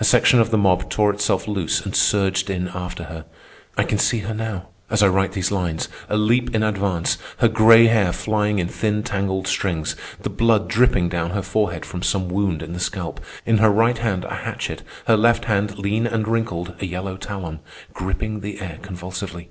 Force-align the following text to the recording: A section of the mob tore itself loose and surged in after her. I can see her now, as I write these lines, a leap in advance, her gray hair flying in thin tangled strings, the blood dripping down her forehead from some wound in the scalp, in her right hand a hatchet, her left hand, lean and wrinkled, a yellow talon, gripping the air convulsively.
A 0.00 0.04
section 0.04 0.40
of 0.40 0.50
the 0.50 0.58
mob 0.58 0.90
tore 0.90 1.12
itself 1.14 1.46
loose 1.46 1.80
and 1.84 1.94
surged 1.94 2.50
in 2.50 2.66
after 2.66 3.04
her. 3.04 3.24
I 3.76 3.84
can 3.84 3.96
see 3.98 4.18
her 4.18 4.34
now, 4.34 4.70
as 4.90 5.04
I 5.04 5.06
write 5.06 5.34
these 5.34 5.52
lines, 5.52 5.88
a 6.08 6.16
leap 6.16 6.52
in 6.52 6.64
advance, 6.64 7.16
her 7.36 7.46
gray 7.46 7.86
hair 7.86 8.12
flying 8.12 8.58
in 8.58 8.66
thin 8.66 9.04
tangled 9.04 9.46
strings, 9.46 9.94
the 10.20 10.30
blood 10.30 10.66
dripping 10.66 11.08
down 11.10 11.30
her 11.30 11.42
forehead 11.42 11.86
from 11.86 12.02
some 12.02 12.28
wound 12.28 12.60
in 12.60 12.72
the 12.72 12.80
scalp, 12.80 13.20
in 13.46 13.58
her 13.58 13.70
right 13.70 13.98
hand 13.98 14.24
a 14.24 14.34
hatchet, 14.34 14.82
her 15.06 15.16
left 15.16 15.44
hand, 15.44 15.78
lean 15.78 16.08
and 16.08 16.26
wrinkled, 16.26 16.74
a 16.80 16.84
yellow 16.84 17.16
talon, 17.16 17.60
gripping 17.94 18.40
the 18.40 18.60
air 18.60 18.80
convulsively. 18.82 19.48